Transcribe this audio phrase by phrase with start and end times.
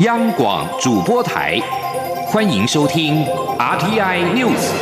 [0.00, 1.60] 央广主播台，
[2.24, 3.22] 欢迎收听
[3.58, 4.72] RTI News。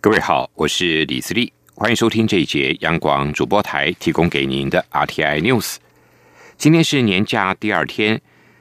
[0.00, 5.78] 各位好，我是李思利，欢迎收听这一节央广主播台提供给您的 RTI News。
[6.56, 8.20] 今天是年假第二天，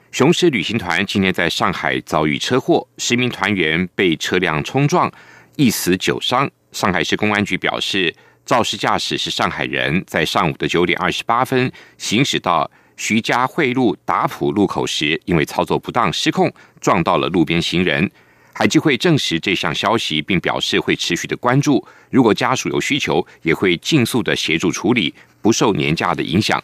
[0.10, 5.12] 雄狮旅行团今天在上海遭遇车祸，十名团员被车辆冲撞。
[5.58, 6.50] 一死九伤。
[6.72, 8.14] 上海市公安局表示，
[8.46, 18.10] 肇事驾驶是上海人，在上午的九点二十八分行驶到徐家汇路达浦路口时，因为操作不当失控，撞到了路边行人。
[18.54, 25.12] 海基会证实这项消息，并表示会持续的关注，如果家属有需求，也会尽速的协助处理，
[25.42, 26.64] 不受年假的影响。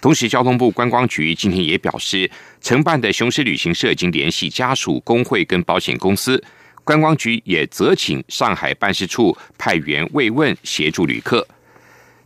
[0.00, 2.30] 同时，交通部观光局今天也表示，
[2.62, 6.42] 承办的雄狮旅行社已经联系家属、工会跟保险公司。
[6.84, 11.46] 观光局也责请上海办事处派员慰问协助旅客。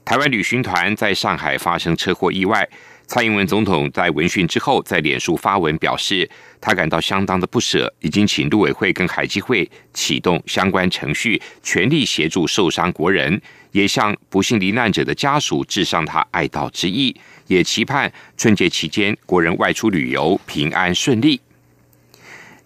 [0.04, 2.66] 台湾旅行团在上海发生车祸意外，
[3.06, 6.28] 蔡英文总统在闻讯之后，在脸书发文表示，
[6.60, 13.41] 他感到相当的不舍，已经请陆委会跟海基会启动相关程序，全力协助受伤国人，
[13.72, 17.14] 也向不幸罹难者的家属致上他哀悼之意，
[17.48, 21.41] 也期盼春节期间国人外出旅游平安顺利。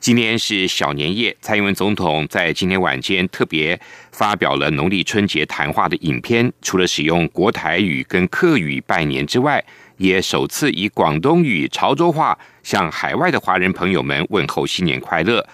[0.00, 3.78] 今天是小年夜，蔡英文总统在今天晚间特别
[4.12, 6.50] 发表了农历春节谈话的影片。
[6.62, 9.62] 除了使用国台语跟客语拜年之外，
[9.98, 15.46] 也首次以广东语、潮州话向海外的华人朋友们问候新年快乐。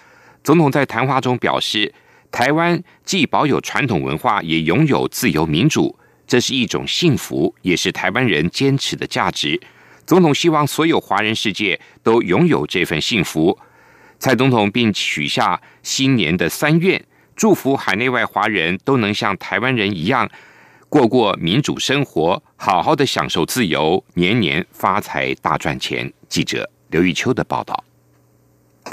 [0.45, 1.93] 总统在谈话中表示，
[2.31, 9.59] 台湾既保有传统文化，也拥有自由民主，这是一种幸福，也是台湾人坚持的价值。
[10.05, 13.59] 总统希望所有华人世界都拥有这份幸福。
[14.19, 17.03] 蔡总统并许下新年的三愿，
[17.35, 20.29] 祝福海内外华人都能像台湾人一样
[20.89, 26.11] 过过民主生活，好好的享受自由，年年发财大赚钱。
[26.27, 27.83] 记者刘玉秋的报道。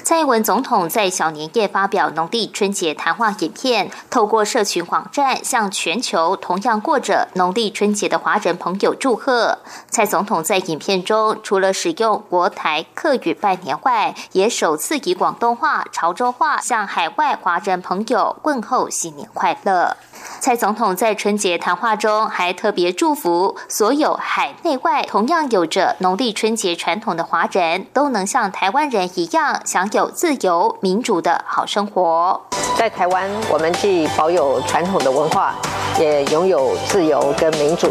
[0.03, 9.59] 蔡英文总统在小年夜发表农历春节谈话影片，透过社群网站向全球同样过着农历春节的华人朋友祝贺。
[9.88, 19.97] 蔡总统在影片中除了使用国台客语拜年外，也首次以广东话、潮州话向海外华人朋友问候新年快乐。
[20.40, 32.40] 蔡总统在春节谈话中还特别祝福所有海内外同样有着农历春节传统的华人都能像台湾人一样享有自由民主的好生活。
[32.76, 35.54] 在台湾，我们既保有传统的文化，
[35.98, 37.90] 也拥有自由跟民主，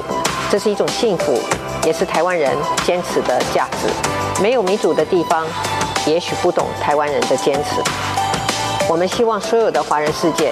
[0.51, 1.39] 这是一种幸福，
[1.85, 2.55] 也是台湾人
[2.85, 3.87] 坚持的价值。
[4.41, 5.45] 没有民主的地方，
[6.05, 7.81] 也许不懂台湾人的坚持。
[8.89, 10.51] 我们希望所有的华人世界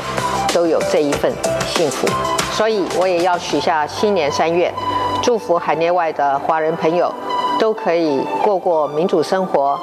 [0.53, 1.31] 都有这一份
[1.65, 2.07] 幸福，
[2.51, 4.73] 所以我也要许下新年三愿，
[5.21, 7.13] 祝福海内外的华人朋友
[7.59, 9.79] 都可以过过民主生活，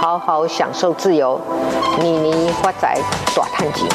[0.00, 1.40] 好好享受自由，
[2.00, 2.96] 你你发财，
[3.34, 3.86] 耍探金。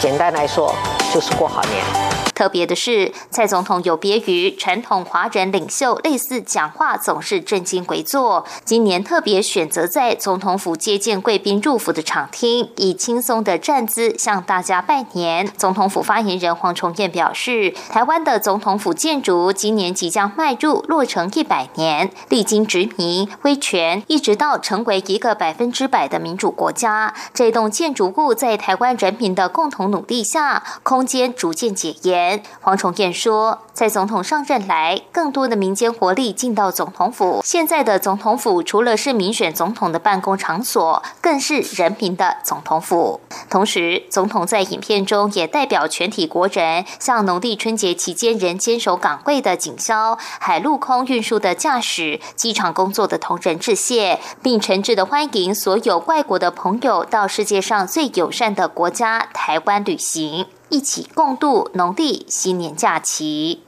[0.00, 0.72] 简单来说，
[1.12, 2.13] 就是过好年。
[2.34, 8.44] 特别的是，蔡总统有别于传统华人领袖，类似讲话总是正襟危坐。
[8.64, 15.48] 今年特别选择在总统府接见贵宾入府的场厅，以轻松的站姿向大家拜年。
[15.56, 27.14] 总统府发言人黄崇彦表示，台湾的总统府建筑今年即将迈入落成一百年，历经殖民、威权，一直到成为一个百分之百的民主国家。
[27.32, 32.23] 这栋建筑物在台湾人民的共同努力下，空间逐渐解严。
[32.60, 37.40] 黄崇彦说，在总统上任来，更多的民间活力进到总统府。
[37.44, 43.20] 现在的总统府除了是民选总统的办公场所，更是人民的总统府。
[43.50, 60.46] 同时，总统在影片中也代表全体国人，向农历春节期间仍坚守岗位的警消、海陆空运输的驾驶、机场工作的同仁致谢，并诚挚的欢迎所有外国的朋友到世界上最友善的国家台湾旅行。
[60.74, 63.60] 一起共度农历新年假期。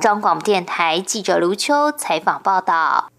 [0.00, 3.10] 中广电台记者卢秋采访报道。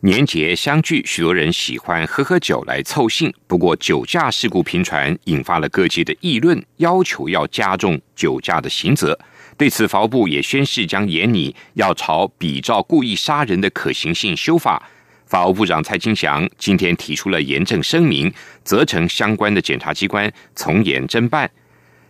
[0.00, 3.32] 年节相聚，许多人喜欢喝喝酒来凑兴。
[3.46, 9.16] 不过，酒驾事故频传，引发了各界的议论，要求要加重酒驾的刑责。
[9.56, 14.82] 对此，法务部也宣誓将严拟，要朝比照故意杀人的可行性修法。
[15.26, 18.34] 法务部长蔡金祥今天提出了严正声明，
[18.64, 21.48] 责成相关的检察机关从严侦办。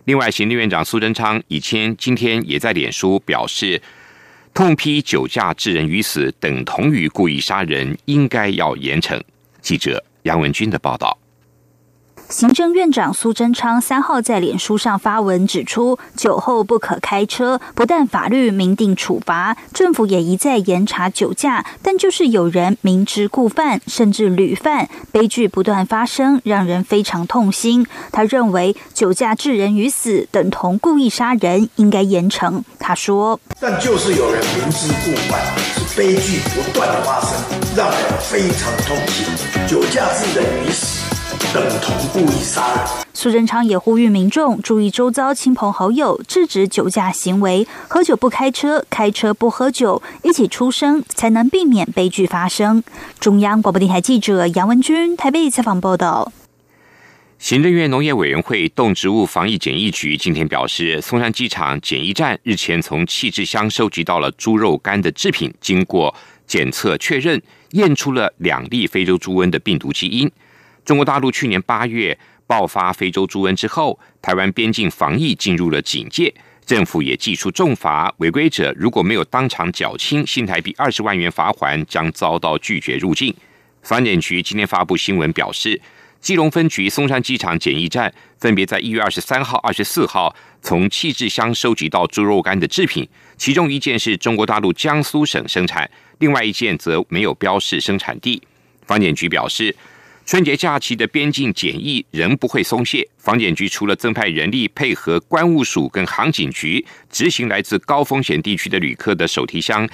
[0.04, 3.80] 另外，行政院长苏贞昌以前今天也在脸书表示，
[4.52, 9.20] 痛批酒驾致人于死等同于故意杀人，应该要严惩。
[9.60, 11.16] 记者杨文军的报道。
[12.32, 27.86] 行政院长苏贞昌三号在脸书上发文指出，酒后不可开车，不但法律明定处罚，政府也一再严查酒驾，但就是有人明知故犯，甚至屡犯，悲剧不断发生，让人非常痛心。
[28.10, 32.62] 他认为酒驾致人于死等同故意杀人，应该严惩。
[32.78, 35.38] 他说：“但就是有人明知故犯，
[35.74, 37.30] 是悲剧不断的发生，
[37.76, 39.26] 让人非常痛心。
[39.68, 40.91] 酒驾致人于死。”
[41.54, 42.86] 等同故意杀人。
[43.12, 52.82] 苏贞昌也呼吁民众注意周遭亲朋好友，制止酒驾行为，喝酒不开车，开车不喝酒，一起出声，才能避免悲剧发生。
[53.20, 56.32] 中央广播电台记者杨文君台北采访报道。
[57.38, 66.14] 行政院农业委员会动植物防疫检疫局今天表示，松山机场检疫站日前从气质箱收集到了猪肉干的制品，经过
[66.46, 70.30] 检测确认，验出了两例非洲猪瘟的病毒基因。
[70.84, 76.34] 中国大陆去年八月爆发非洲猪瘟之后，台湾边境防疫进入了警戒，
[76.66, 83.32] 政府也祭出重罚，违规者如果没有当场缴清新台币二十万元罚款，将遭到拒绝入境。
[83.82, 85.80] 防检局今天发布新闻表示，
[86.20, 95.88] 基隆分局松山机场检疫站分别在一月二十三号、二十四号从气质箱收集到猪肉干的制品，其中一件是中国大陆江苏省生产，
[96.18, 98.42] 另外一件则没有标示生产地。
[98.84, 99.74] 防检局表示。
[100.24, 109.86] 春节假期的边境检疫仍不会松懈，防检局除了增派人力配合关务署跟航警局执行来自高风险地区的旅客的手提箱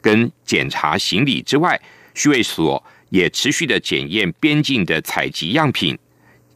[0.00, 1.80] 跟检查行李之外，
[2.14, 5.96] 徐卫所也持续的检验边境的采集样品，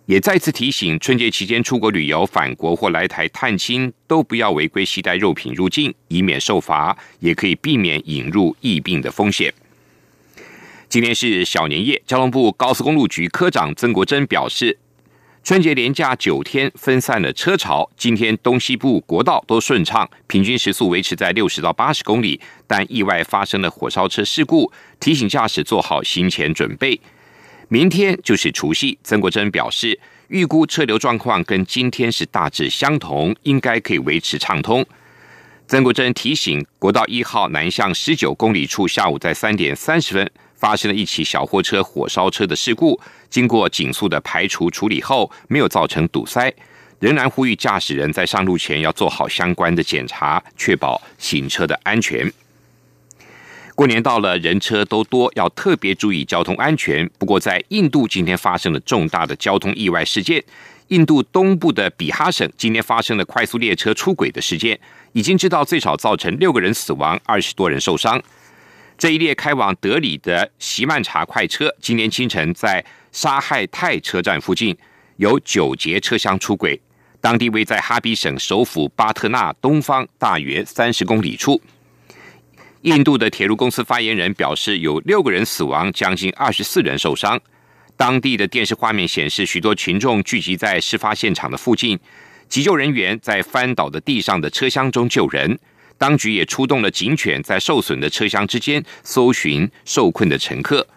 [0.06, 9.54] 也再次提醒春节期间出国旅游、返国或来台探亲都不要违规携带肉品入境，以免受罚，也可以避免引入疫病的风险。
[10.90, 14.76] 今天是小年夜，交通部高速公路局科长曾国珍表示，
[15.44, 27.00] 春节连假九天分散了车潮，今天东西部国道都顺畅，平均时速维持在六十到八十公里，但意外发生了火烧车事故，提醒驾驶做好行前准备。
[27.68, 29.96] 明天就是除夕，曾国珍表示，
[30.26, 34.84] 预估车流状况跟今天是大致相同，应该可以维持畅通。
[35.68, 40.28] 曾国珍提醒，国道一号南向十九公里处，下午在三点三十分。
[40.60, 46.52] 发生了一起小货车火烧车的事故，经过紧速的排除处理后，没有造成堵塞。
[46.98, 52.30] 仍然呼吁驾驶人在上路前要做好相关的检查，确保行车的安全。
[53.74, 57.08] 过年到了，人车都多，要特别注意交通安全。
[57.16, 60.44] 不过，在印度今天发生了重大的交通意外事件，
[60.88, 64.78] 印度东部的比哈省今天发生了快速列车出轨的事件，
[65.12, 68.22] 已经知道最少造成六个人死亡，二十多人受伤。
[69.00, 74.76] 这一列开往德里的席曼茶快车，今天清晨在沙亥泰车站附近
[75.16, 76.78] 有九节车厢出轨，
[77.18, 81.58] 当地位在哈比省首府巴特纳东方大约三十公里处。
[82.82, 87.40] 印度的铁路公司发言人表示，有六个人死亡，将近二十四人受伤。
[87.96, 91.98] 当地的电视画面显示，许多群众聚集在事发现场的附近，
[92.50, 95.58] 急救人员在翻倒的地上的车厢中救人。
[96.00, 100.88] 当局也出动了警犬，在受损的车厢之间搜寻受困的乘客。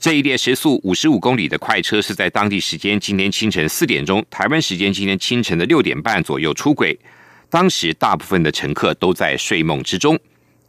[0.00, 6.98] 这一列时速五十五公里的快车是在当地时间今天清晨四点钟，台湾时间今天清晨的六点半左右出轨。
[7.48, 10.18] 当时大部分的乘客都在睡梦之中。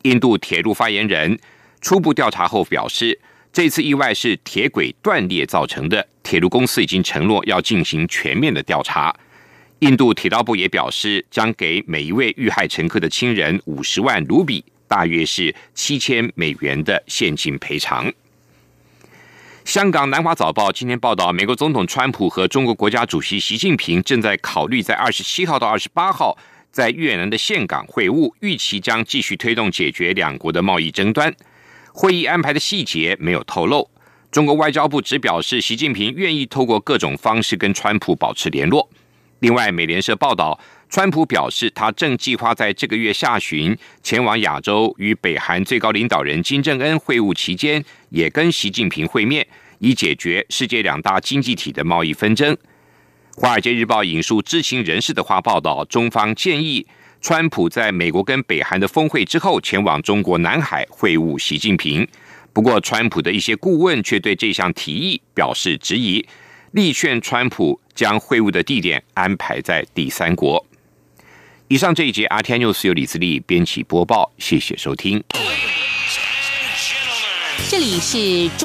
[0.04, 1.40] 印度铁路发言人
[1.82, 3.20] 初步调查后表示，
[3.52, 6.08] 这次意外是铁轨断裂造成的。
[6.22, 9.12] 铁路公司已经承诺要进行全面的调查。
[9.80, 18.12] 印度铁道部也表示，将给每一位遇害乘客的亲人五十万卢比，大约是七千美元的现金赔偿。
[19.64, 26.36] 香港南华早报今天报道，美国总统川普和中国国家主席习近平正在考虑在二十七号到二十八号
[26.72, 31.32] 在越南的岘港会晤，预期将继续推动解决两国的贸易争端。
[31.94, 33.88] 会议安排的细节没有透露。
[34.32, 38.90] 中国外交部只表示，习近平愿意透过各种方式跟川普保持联络。
[39.40, 49.46] 另外，美联社报道，川普表示，他正计划在这个月下旬前往亚洲，与北韩最高领导人金正恩会晤期间，也跟习近平会面，
[49.78, 52.54] 以解决世界两大经济体的贸易纷争。
[53.40, 56.88] 《华尔街日报》引述知情人士的话报道，中方建议
[57.22, 62.08] 川普在美国跟北韩的峰会之后，前往中国南海会晤习近平。
[62.52, 66.26] 不过，川普的一些顾问却对这项提议表示质疑。
[66.78, 70.64] 力劝川普将会晤的地点安排在第三国。
[71.70, 75.24] 以上这一节《阿天 news》由李自力编辑播报，谢谢收听。
[77.68, 78.48] 这里是。